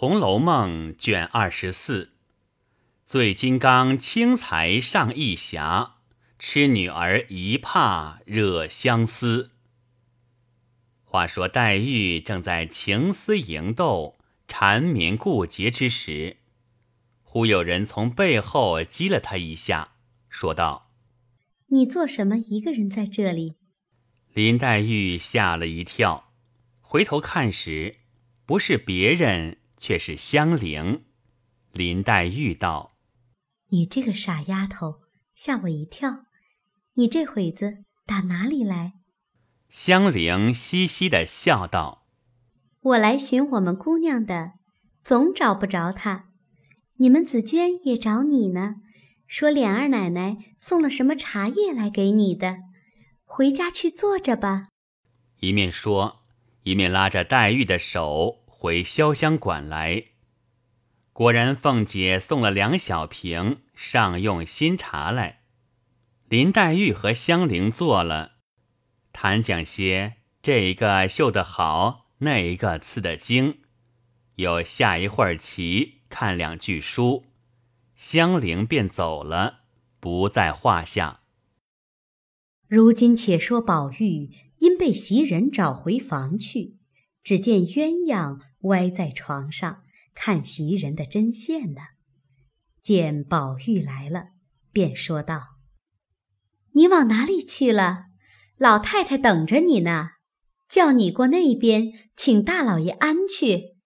[0.00, 2.14] 红楼梦》卷二十四，
[3.04, 5.96] 醉金刚轻才上一侠，
[6.38, 9.50] 痴女儿一怕惹相思。
[11.04, 14.16] 话说黛玉正在情思萦斗、
[14.48, 16.38] 缠绵顾结之时，
[17.20, 19.96] 忽有人从背后击了她一下，
[20.30, 20.94] 说道
[21.68, 23.56] ：“你做什么一个人在这里？”
[24.32, 26.32] 林黛玉吓了一跳，
[26.80, 27.96] 回头看时，
[28.46, 29.58] 不是别人。
[29.80, 31.04] 却是香菱，
[31.72, 32.98] 林黛玉道
[33.72, 35.00] ：“你这个傻丫头，
[35.34, 36.26] 吓我一跳！
[36.94, 38.92] 你这会子打哪里来？”
[39.70, 42.06] 香菱嘻嘻的笑道
[42.80, 44.52] ：“我来寻我们姑娘的，
[45.02, 46.26] 总找不着她。
[46.96, 48.74] 你们紫娟也找你呢，
[49.26, 52.58] 说琏二奶奶送了什么茶叶来给你的，
[53.24, 54.66] 回家去坐着吧。”
[55.40, 56.20] 一面说，
[56.64, 58.39] 一面拉着黛玉的手。
[58.62, 60.04] 回潇湘馆来，
[61.14, 65.40] 果然凤姐送了两小瓶上用新茶来。
[66.28, 68.32] 林黛玉和香菱坐了，
[69.14, 73.60] 谈讲些这一个绣得好，那一个刺得精，
[74.34, 77.24] 又下一会儿棋，看两句书，
[77.96, 79.60] 香菱便走了，
[79.98, 81.20] 不在话下。
[82.68, 86.76] 如今且说宝玉因被袭人找回房去，
[87.22, 88.40] 只见鸳鸯。
[88.64, 91.80] 歪在床上看袭人的针线呢，
[92.82, 94.32] 见宝玉来了，
[94.70, 95.56] 便说道
[96.76, 98.08] ：“你往哪里去了？
[98.58, 100.10] 老太太等着你呢，
[100.68, 103.76] 叫你过那边请大老爷安去，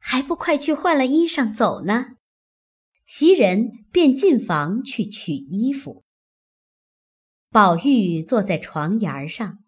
[0.00, 2.16] 还不快去换了衣裳走呢？”
[3.06, 6.02] 袭人便进房去取衣服。
[7.50, 9.60] 宝玉坐在床沿上，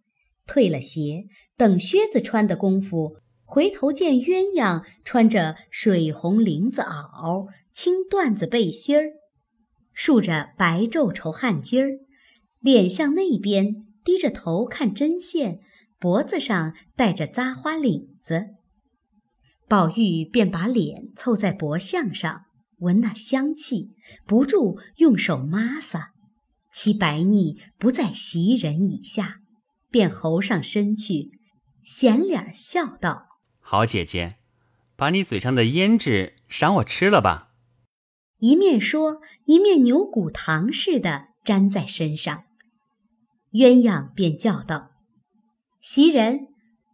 [0.51, 3.19] 退了鞋，等靴子穿的功夫。
[3.45, 9.13] 回头见鸳鸯穿着水红绫子袄、青缎子背心儿，
[9.93, 12.01] 竖着白皱绸汗巾儿，
[12.59, 15.61] 脸向那边低着头看针线，
[16.01, 18.47] 脖子上戴着扎花领子。
[19.69, 22.43] 宝玉便把脸凑在脖项上，
[22.79, 23.93] 闻那香气，
[24.27, 26.11] 不住用手抹撒，
[26.73, 29.40] 其白腻不在袭人以下，
[29.91, 31.31] 便喉上身去，
[31.83, 33.27] 显脸笑道。
[33.59, 34.37] 好姐姐，
[34.97, 37.49] 把你嘴上的胭脂赏我吃了吧。
[38.39, 42.45] 一面说，一面牛骨糖似的粘在身上。
[43.53, 44.93] 鸳鸯便叫道
[45.83, 46.49] ：“袭人，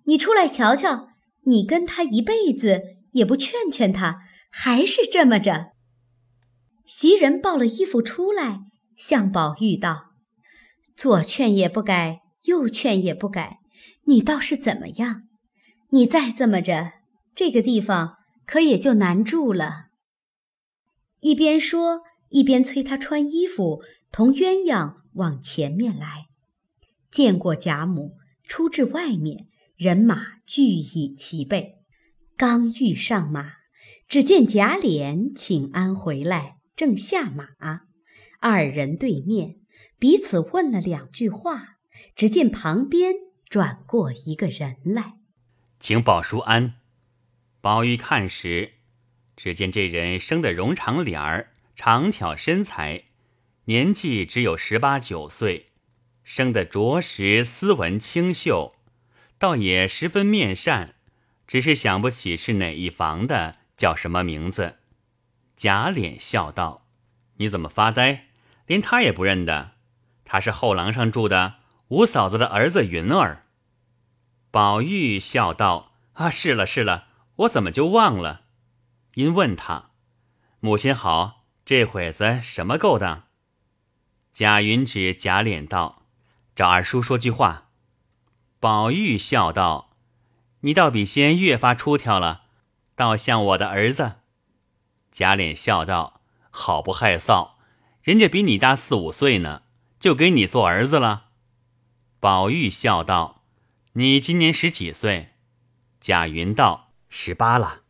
[0.06, 1.10] 你出来瞧瞧，
[1.44, 2.80] 你跟他一辈子
[3.12, 5.72] 也不劝劝他，还是这么着。”
[6.86, 8.60] 袭人抱了衣服出来，
[8.96, 10.12] 向宝玉道
[10.96, 13.58] ：“左劝也不改，又劝也不改，
[14.04, 15.22] 你倒是怎么样？”
[15.90, 16.94] 你再这么着，
[17.34, 19.86] 这个地方可也就难住了。
[21.20, 26.26] 一边说，一边催他穿衣服，同鸳鸯往前面来。
[27.10, 29.46] 见过贾母，出至外面，
[29.76, 31.76] 人马俱已齐备。
[32.36, 33.52] 刚欲上马，
[34.08, 37.46] 只见贾琏请安回来，正下马。
[38.40, 39.60] 二人对面，
[39.98, 41.75] 彼此问了两句话。
[42.14, 43.14] 只见旁边
[43.48, 45.14] 转过一个人来。
[45.78, 46.74] 请宝叔安。
[47.60, 48.74] 宝玉看时，
[49.36, 53.04] 只见这人生得容长脸儿，长挑身材，
[53.64, 55.66] 年纪只有十八九岁，
[56.22, 58.76] 生得着实斯文清秀，
[59.38, 60.94] 倒也十分面善，
[61.46, 64.76] 只是想不起是哪一房的，叫什么名字。
[65.56, 66.86] 贾琏笑道
[67.38, 68.26] ：“你怎么发呆？
[68.66, 69.72] 连他也不认得？
[70.24, 71.56] 他是后廊上住的
[71.88, 73.46] 五嫂子的儿子云儿。”
[74.50, 78.42] 宝玉笑道：“啊，是了是了，我怎么就忘了？”
[79.14, 79.90] 因问他
[80.60, 83.24] ：“母亲好，这会子什么勾当？”
[84.32, 86.02] 贾云指贾琏道
[86.56, 87.70] ：“找二叔说句话。”
[88.60, 89.96] 宝玉笑道
[90.60, 92.44] ：“你倒比先越发出挑了，
[92.94, 94.20] 倒像我的儿子。”
[95.12, 97.52] 贾琏笑道：“好不害臊，
[98.02, 99.62] 人家比你大四五岁呢，
[100.00, 101.24] 就给你做儿子了。”
[102.18, 103.42] 宝玉笑道。
[103.92, 105.30] 你今年十几岁？
[106.00, 107.82] 贾云道：“十八了。”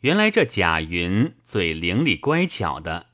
[0.00, 3.06] 原来这贾云嘴伶俐乖巧的，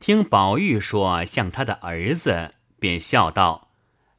[0.00, 3.70] 听宝玉说像他的儿子，便笑道：“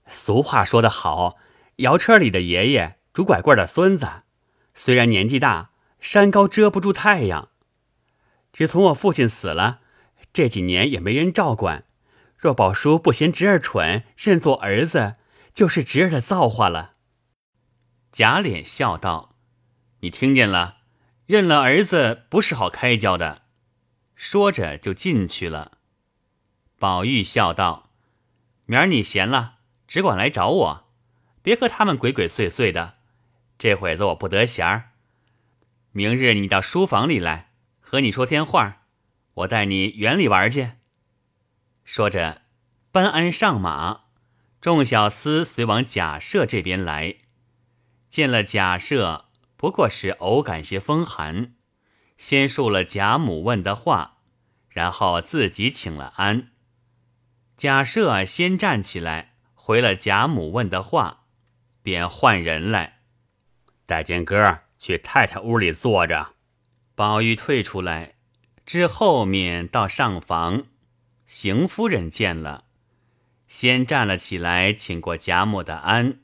[0.08, 1.38] 俗话说得好，
[1.78, 4.24] 摇车里的爷爷，拄拐棍的孙子。
[4.74, 7.50] 虽然年纪大，山高遮不住太阳。
[8.54, 9.82] 只从我父亲死了，
[10.32, 11.84] 这几年也没人照管。
[12.38, 15.16] 若宝叔不嫌侄儿蠢，认作儿子，
[15.56, 16.92] 就是侄儿的造化了。”
[18.14, 19.36] 贾琏笑道
[20.02, 20.78] ：“你听见了？
[21.26, 23.42] 认了儿子不是好开交的。”
[24.16, 25.80] 说着就进去了。
[26.78, 27.90] 宝玉笑道
[28.66, 29.56] ：“明儿你闲了，
[29.88, 30.94] 只管来找我，
[31.42, 32.94] 别和他们鬼鬼祟祟的。
[33.58, 34.92] 这会子我不得闲儿。
[35.92, 38.84] 明日你到书房里来，和你说天话，
[39.34, 40.74] 我带你园里玩去。”
[41.84, 42.44] 说着，
[42.92, 44.05] 搬鞍上马，
[44.66, 47.18] 众小厮随往贾赦这边来。
[48.10, 49.26] 见了贾赦，
[49.56, 51.54] 不过是偶感些风寒，
[52.18, 54.18] 先述了贾母问的话，
[54.70, 56.48] 然后自己请了安。
[57.56, 61.26] 贾赦先站起来回了贾母问的话，
[61.84, 63.02] 便唤人来，
[63.86, 66.34] 带见哥去太太屋里坐着。
[66.96, 68.16] 宝玉退出来，
[68.66, 70.64] 至后面到上房，
[71.28, 72.65] 邢夫人见了，
[73.48, 76.20] 先站了起来，请过贾母的安。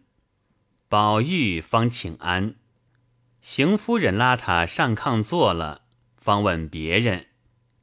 [0.90, 2.56] 宝玉方请安，
[3.42, 5.84] 邢夫人拉他上炕坐了，
[6.18, 7.28] 方问别人，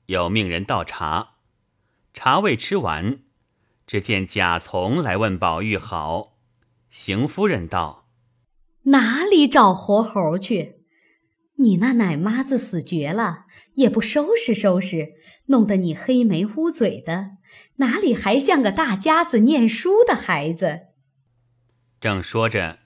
[0.06, 1.36] 又命人倒茶。
[2.12, 3.20] 茶未吃完，
[3.86, 6.36] 只见贾从来问宝玉好。
[6.90, 8.08] 邢夫人道
[8.90, 10.82] ：“哪里找活猴去？
[11.56, 15.14] 你那奶妈子死绝了，也不收拾收拾，
[15.46, 17.37] 弄得你黑眉乌嘴的，
[17.76, 20.88] 哪里还像个大家子念书的孩子？”
[22.00, 22.80] 正说着。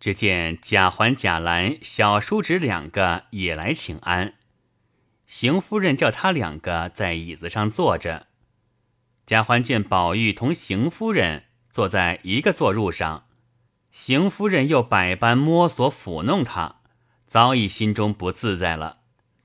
[0.00, 4.34] 只见贾环、贾兰、小叔侄两个也来请安。
[5.26, 8.26] 邢夫人叫他两个在椅子上坐着。
[9.24, 13.24] 贾环见宝玉同邢夫人坐在一个坐褥上，
[13.90, 16.82] 邢夫人又百般摸索抚弄他，
[17.26, 18.98] 早已心中不自在了。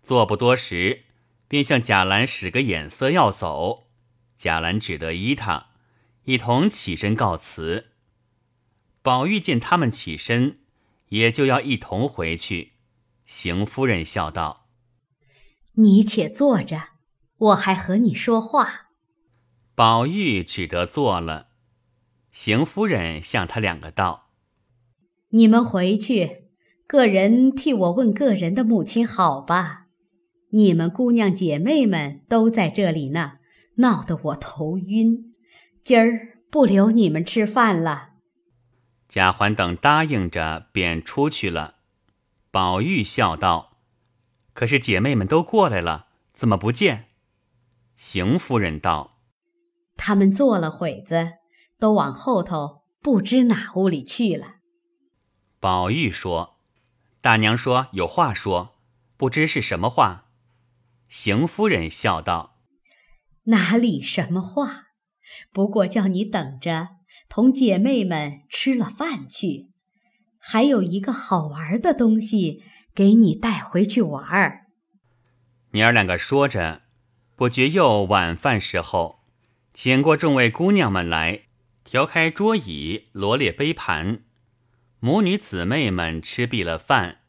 [0.03, 1.03] 坐不多时，
[1.47, 3.87] 便向贾兰使个眼色要走。
[4.39, 5.67] 贾兰只得依他，
[6.23, 7.87] 一同起身告辞。
[9.01, 10.59] 宝玉见他们起身，
[11.09, 12.71] 也就要一同回去。
[13.25, 14.69] 邢夫人笑道
[15.75, 16.81] ：“你且坐着，
[17.37, 18.91] 我还和你说话。”
[19.75, 21.49] 宝玉只得坐了。
[22.31, 24.29] 邢夫人向他两个道
[25.31, 26.45] ：“你们回去，
[26.87, 29.87] 个人替我问个人的母亲好吧。
[30.51, 33.38] 你们姑娘姐妹们都在这里呢，
[33.79, 35.35] 闹得我头晕。
[35.83, 38.11] 今儿不留你们吃饭了。”
[39.09, 41.75] 贾环等答应着，便出去了。
[42.51, 43.79] 宝玉笑道
[44.53, 47.05] ：“可是姐妹们都过来了，怎么不见？”
[47.97, 49.19] 邢夫人道
[49.97, 51.33] ：“他们坐了会子，
[51.79, 54.57] 都往后头不知哪屋里去了。”
[55.59, 56.57] 宝玉说
[57.19, 58.79] ：“大娘说有话说，
[59.17, 60.25] 不知是什么话。”
[61.09, 62.58] 邢夫人笑道
[63.49, 64.85] ：“哪里什么话？
[65.51, 66.89] 不过叫你等着。”
[67.29, 69.69] 同姐妹们吃了饭去，
[70.39, 72.63] 还有一个好玩的东西
[72.95, 74.65] 给你带回去玩儿。
[75.73, 76.81] 娘儿两个说着，
[77.35, 79.19] 不觉又晚饭时候，
[79.75, 81.43] 请过众位姑娘们来，
[81.83, 84.23] 调开桌椅，罗列杯盘。
[84.99, 87.19] 母女姊妹们吃毕了饭，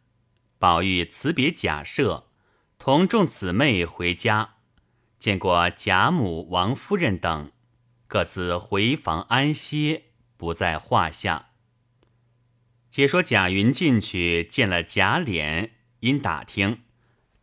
[0.58, 2.25] 宝玉辞别贾赦，
[2.78, 4.55] 同众姊妹回家，
[5.20, 7.52] 见过贾母、王夫人等。
[8.08, 10.06] 各自回房安歇，
[10.37, 11.50] 不在话下。
[12.90, 15.70] 且说贾云进去见了贾琏，
[16.00, 16.81] 因打听，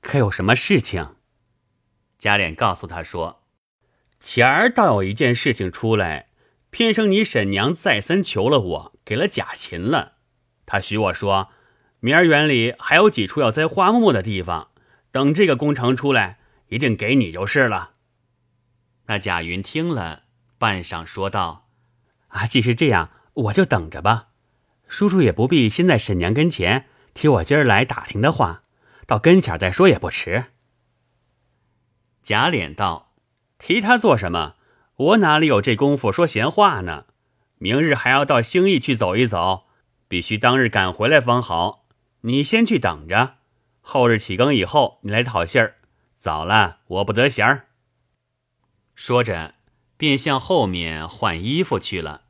[0.02, 1.16] 可有什么事情？
[2.18, 3.44] 贾琏告诉他说
[4.20, 6.30] ：“前儿倒有一件事情出来，
[6.72, 10.14] 偏生你婶娘再三求了我，给了贾琴了。
[10.66, 11.50] 他许我说，
[12.00, 14.72] 明儿园里还有几处要栽花木的地方，
[15.12, 17.92] 等这个工程出来，一定给你就是了。”
[19.08, 20.24] 那贾云听了。
[20.60, 21.70] 半晌说道
[22.30, 24.30] ：“啊，既是这样，我就等着吧。
[24.88, 28.64] 叔叔也不必先在婶娘跟前提我今儿来打听的话，
[29.06, 30.46] 到跟前再说也不迟。”
[32.24, 33.14] 贾琏道
[33.60, 34.56] ：“提他做什么？
[34.96, 37.06] 我哪里有这功夫说闲话呢？
[37.60, 39.68] 明日还要到兴义去走一走，
[40.08, 41.86] 必须当日赶回来方好。
[42.22, 43.36] 你先去等着，
[43.82, 45.77] 后日起更以后你来讨信儿。
[46.28, 47.70] 早了我不得闲儿。”
[48.96, 49.56] 说着。
[50.00, 52.26] 便向后面换衣服去了。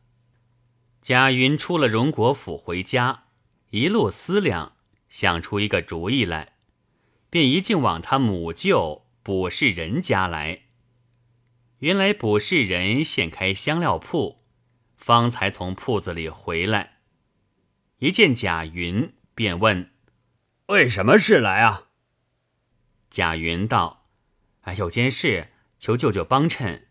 [1.01, 3.25] 贾云出了荣国府回家，
[3.71, 4.77] 一路思量，
[5.09, 6.53] 想出一个主意来，
[7.29, 10.61] 便一径往他母舅卜世人家来。
[11.79, 14.37] 原来卜世仁现开香料铺，
[14.95, 16.99] 方才从铺子里回来，
[17.99, 19.91] 一见贾云，便问
[20.67, 21.86] ：“为什么事来啊？”
[23.17, 24.05] 贾云道
[24.61, 25.47] ：“啊，有件事
[25.79, 26.85] 求舅舅帮衬。”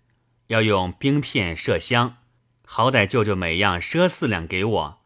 [0.48, 2.16] 要用冰片麝香，
[2.64, 4.98] 好歹舅舅每样赊四两给我。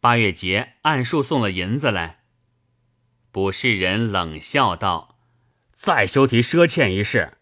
[0.00, 2.24] 八月节按数送了银子来。
[3.32, 5.16] 卜士人冷笑道
[5.74, 7.38] ：“再休提赊欠一事。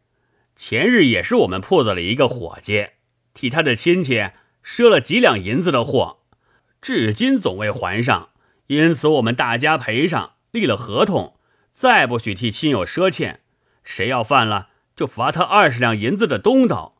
[0.54, 2.90] 前日也是我们铺子里一个伙计，
[3.34, 4.30] 替他的亲戚
[4.64, 6.20] 赊了几两银子的货，
[6.80, 8.28] 至今总未还上，
[8.68, 11.36] 因此我们大家赔上，立了合同，
[11.74, 13.40] 再不许替亲友赊欠。
[13.82, 16.96] 谁要犯了，就罚他二十两银子的东道。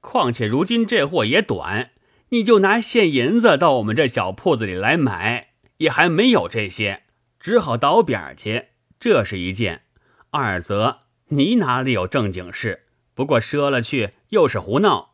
[0.00, 1.90] 况且如今这货也短，
[2.30, 5.48] 你就拿现银子到我们这小铺子里来买，
[5.78, 7.02] 也还没有这些。”
[7.38, 9.82] 只好倒扁去，这是一件；
[10.30, 12.82] 二则你哪里有正经事？
[13.14, 15.10] 不过赊了去又是胡闹。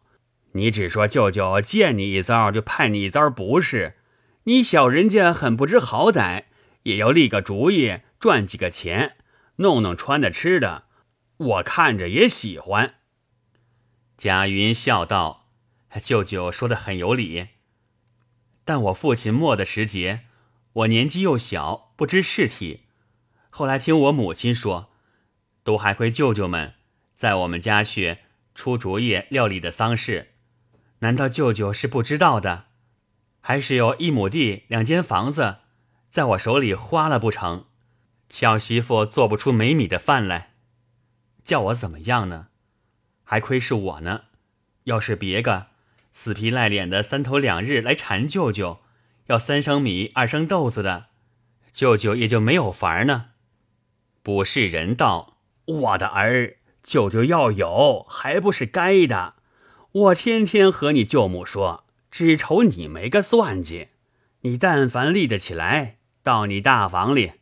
[0.52, 3.96] 你只说舅舅见你一遭就派你一遭，不是？
[4.44, 6.44] 你小人家很不知好歹，
[6.84, 9.16] 也要立个主意赚几个钱，
[9.56, 10.84] 弄弄穿的吃的，
[11.36, 12.94] 我看着也喜欢。
[14.16, 15.48] 贾云笑道
[16.02, 17.48] ：“舅舅说的很有理，
[18.64, 20.26] 但我父亲没的时节。”
[20.74, 22.84] 我年纪又小，不知事体。
[23.50, 24.90] 后来听我母亲说，
[25.62, 26.72] 都还亏舅舅们
[27.14, 28.20] 在我们家去
[28.54, 30.32] 出主意料理的丧事。
[31.00, 32.68] 难道舅舅是不知道的？
[33.42, 35.58] 还是有一亩地、两间房子，
[36.12, 37.64] 在我手里花了不成？
[38.28, 40.52] 巧媳妇做不出没米的饭来，
[41.42, 42.48] 叫我怎么样呢？
[43.24, 44.24] 还亏是我呢。
[44.84, 45.68] 要是别个
[46.12, 48.80] 死皮赖脸的三头两日来缠舅舅。
[49.28, 51.06] 要三升米二升豆子的，
[51.72, 53.30] 舅舅也就没有法呢。
[54.22, 59.36] 卜士人道：“我的儿，舅舅要有，还不是该的。
[59.92, 63.88] 我天天和你舅母说，只愁你没个算计。
[64.42, 67.32] 你但凡立得起来，到你大房里，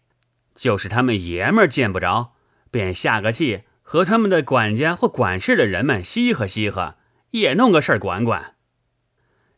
[0.55, 2.33] 就是他们爷们儿见不着，
[2.71, 6.97] 便下个气，和他们的管家或管事的人们稀和稀和，
[7.31, 8.55] 也弄个事儿管管。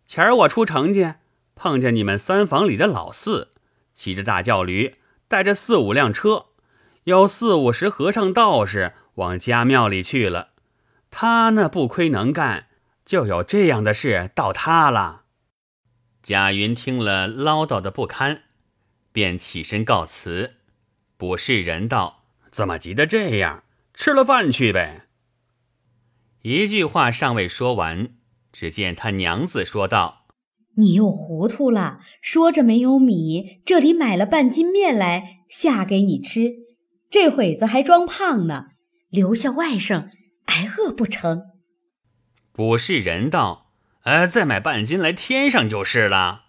[0.07, 1.15] 前儿我出城去。”
[1.55, 3.51] 碰见你们三房里的老四，
[3.95, 4.97] 骑着大轿驴，
[5.29, 6.47] 带着四五辆车，
[7.05, 10.49] 有四五十和尚道士往家庙里去了。
[11.11, 12.69] 他那不亏能干，
[13.05, 15.25] 就有这样的事到他了。
[16.23, 18.43] 贾云听了唠叨的不堪，
[19.13, 20.55] 便起身告辞。
[21.17, 23.63] 卜士人道：“怎么急得这样？
[23.95, 25.07] 吃了饭去呗。”
[26.43, 28.15] 一句话尚未说完，
[28.53, 30.27] 只见他娘子说道。
[30.77, 36.55] 你又糊涂了，说着没有米，这里买了半斤面来下给你吃，
[37.11, 38.69] 这会子还装胖呢，
[39.11, 40.09] 留下外甥
[40.47, 41.43] 挨饿不成？
[42.53, 43.71] 卜士人道
[44.05, 46.47] ：“呃，再买半斤来添上就是了。”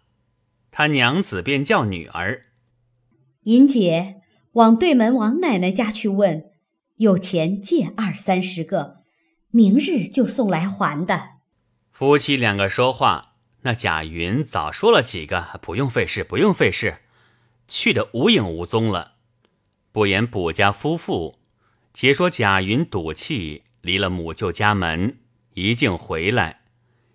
[0.72, 2.42] 他娘子便叫女儿
[3.44, 4.22] 银姐
[4.54, 6.46] 往对门王奶奶家去问，
[6.98, 8.98] 有钱借二三十个，
[9.52, 11.30] 明日就送来还的。
[11.92, 13.32] 夫妻两个说话。
[13.66, 16.98] 那贾云早说了几个，不用费事，不用费事，
[17.66, 19.14] 去的无影无踪了。
[19.94, 21.40] 不言卜家夫妇，
[21.94, 25.20] 且说贾云赌气离了母舅家门，
[25.54, 26.64] 一径回来，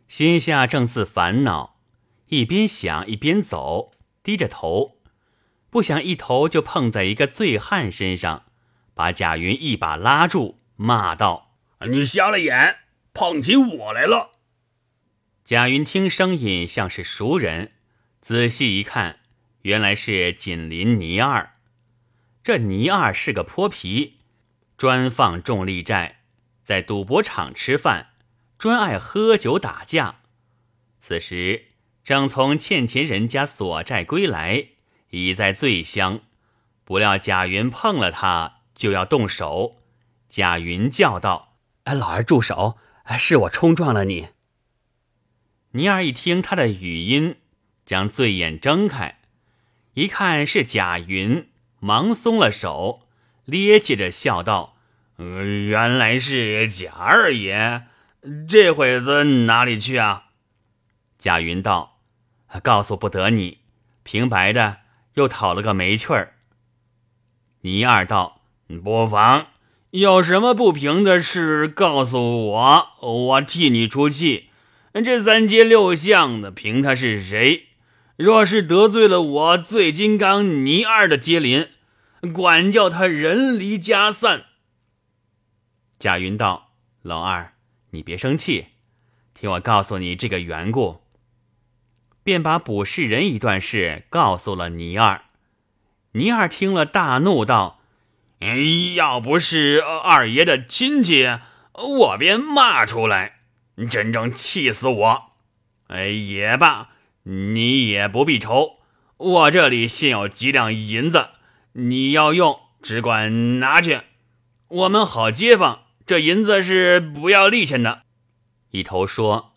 [0.06, 1.76] 心下正自烦恼，
[2.28, 3.92] 一边想一边走，
[4.22, 4.97] 低着头，
[5.70, 8.46] 不想一头就碰在一个醉汉身上，
[8.94, 11.54] 把贾云一把拉住，骂道
[11.88, 12.78] ：“你瞎了眼，
[13.12, 14.32] 碰起我来了！”
[15.44, 17.72] 贾云听声音像是熟人，
[18.20, 19.20] 仔细一看，
[19.62, 21.54] 原来是紧邻倪二。
[22.42, 24.20] 这倪二是个泼皮，
[24.76, 26.20] 专放重利债，
[26.64, 28.10] 在赌博场吃饭，
[28.58, 30.20] 专爱喝酒打架。
[30.98, 31.66] 此时
[32.02, 34.68] 正从欠钱人家索债归来，
[35.10, 36.20] 已在醉乡。
[36.84, 39.76] 不料贾云碰了他，就要动手。
[40.28, 42.78] 贾云叫道：“哎，老儿住手！
[43.18, 44.28] 是我冲撞了你。”
[45.72, 47.36] 尼儿一听他的语音，
[47.84, 49.18] 将醉眼睁开，
[49.94, 51.48] 一看是贾云，
[51.78, 53.06] 忙松了手，
[53.44, 54.76] 咧气着笑道
[55.16, 57.86] ：“原来是贾二爷，
[58.48, 60.28] 这会子哪里去啊？”
[61.18, 62.00] 贾云道
[62.62, 63.58] ：“告诉不得你，
[64.02, 64.80] 平白的
[65.14, 66.34] 又讨了个没趣儿。”
[67.62, 68.42] 倪二道
[68.84, 69.48] ：“不妨，
[69.90, 74.50] 有什么不平的事，告诉我，我替你出气。”
[75.04, 77.68] 这三街六巷的，凭他是谁？
[78.16, 81.68] 若是得罪了我醉金刚倪二的接邻，
[82.34, 84.46] 管教他人离家散。
[86.00, 86.72] 贾云道
[87.02, 87.54] ：“老二，
[87.90, 88.66] 你别生气，
[89.34, 91.02] 听我告诉你这个缘故。”
[92.28, 95.22] 便把卜士人一段事告诉了倪二。
[96.12, 97.80] 倪二听了，大怒道
[98.96, 101.38] ：“要不是二爷的亲戚，
[101.72, 103.38] 我便骂出来。”
[103.90, 105.22] 真正气死我！
[105.86, 106.90] 哎，也罢，
[107.22, 108.80] 你也不必愁，
[109.16, 111.30] 我这里现有几两银子，
[111.72, 114.02] 你要用，只管拿去。
[114.68, 118.02] 我们好街坊，这银子是不要利钱的。”
[118.72, 119.47] 一头说，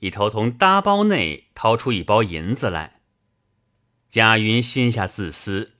[0.00, 3.00] 一头从搭包内掏出一包银子来。
[4.10, 5.74] 贾云心下自私，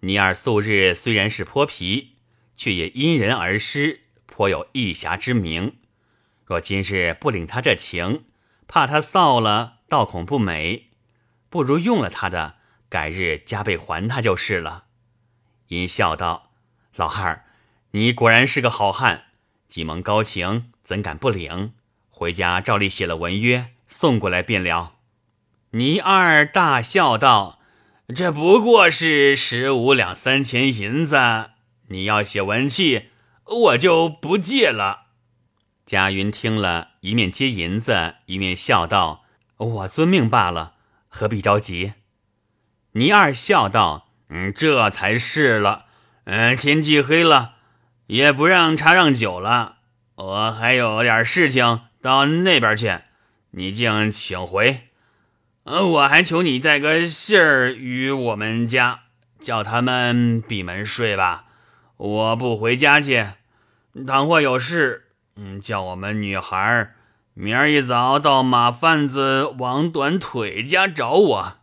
[0.00, 2.16] 尼尔素日虽然是泼皮，
[2.56, 5.76] 却也因人而施，颇有义侠之名。
[6.44, 8.24] 若今日不领他这情，
[8.66, 10.90] 怕他臊了，倒恐不美。
[11.48, 12.56] 不如用了他的，
[12.88, 14.86] 改日加倍还他就是了。
[15.68, 16.52] 因笑道
[16.96, 17.44] ：“老汉，
[17.92, 19.26] 你果然是个好汉，
[19.68, 21.74] 既蒙高情，怎敢不领？
[22.22, 24.94] 回家照例写了文约，送过来便了。”
[25.74, 27.58] 倪二大笑道
[28.14, 31.50] ：“这不过是十五两三钱银子，
[31.88, 33.08] 你要写文契，
[33.44, 35.06] 我就不借了。”
[35.84, 39.24] 贾云听了一面接银子，一面笑道
[39.58, 40.74] ：“我遵命罢了，
[41.08, 41.94] 何必着急？”
[42.92, 45.86] 倪二笑道：“嗯，这才是了。
[46.24, 47.56] 嗯，天既黑了，
[48.06, 49.78] 也不让茶让酒了，
[50.14, 52.98] 我还有点事情到那边去，
[53.52, 54.88] 你竟请回。”
[55.64, 59.04] 呃，我还求你带个信儿与我们家，
[59.38, 61.44] 叫他们闭门睡吧。
[61.96, 63.28] 我不回家去，
[64.04, 66.94] 倘或有事，嗯，叫我们女孩
[67.34, 71.58] 明儿一早到马贩子王短腿家找我。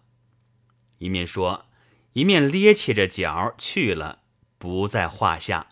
[0.99, 1.65] 一面说，
[2.13, 4.19] 一面咧起着脚去了，
[4.57, 5.67] 不在话下。